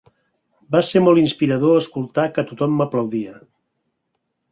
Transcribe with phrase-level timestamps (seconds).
[0.75, 3.37] Va ser molt inspirador escoltar que tothom m"aplaudia.